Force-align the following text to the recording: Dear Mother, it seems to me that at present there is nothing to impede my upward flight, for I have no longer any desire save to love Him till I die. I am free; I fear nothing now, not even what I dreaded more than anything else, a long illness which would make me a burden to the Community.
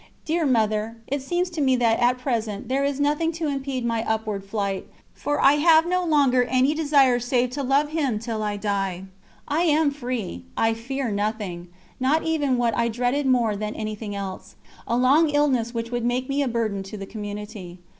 Dear 0.25 0.47
Mother, 0.47 0.97
it 1.05 1.21
seems 1.21 1.51
to 1.51 1.61
me 1.61 1.75
that 1.75 1.99
at 1.99 2.17
present 2.17 2.69
there 2.69 2.83
is 2.83 2.99
nothing 2.99 3.31
to 3.33 3.47
impede 3.47 3.85
my 3.85 4.03
upward 4.03 4.43
flight, 4.43 4.87
for 5.13 5.39
I 5.39 5.57
have 5.57 5.85
no 5.85 6.03
longer 6.03 6.41
any 6.45 6.73
desire 6.73 7.19
save 7.19 7.51
to 7.51 7.61
love 7.61 7.89
Him 7.89 8.17
till 8.17 8.41
I 8.41 8.57
die. 8.57 9.03
I 9.47 9.61
am 9.61 9.91
free; 9.91 10.45
I 10.57 10.73
fear 10.73 11.11
nothing 11.11 11.67
now, 11.99 12.13
not 12.13 12.23
even 12.23 12.57
what 12.57 12.75
I 12.75 12.87
dreaded 12.87 13.27
more 13.27 13.55
than 13.55 13.75
anything 13.75 14.15
else, 14.15 14.55
a 14.87 14.97
long 14.97 15.29
illness 15.29 15.71
which 15.71 15.91
would 15.91 16.03
make 16.03 16.27
me 16.27 16.41
a 16.41 16.47
burden 16.47 16.81
to 16.81 16.97
the 16.97 17.05
Community. 17.05 17.77